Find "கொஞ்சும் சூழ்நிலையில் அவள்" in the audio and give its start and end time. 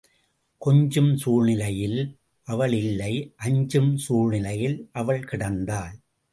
0.57-2.73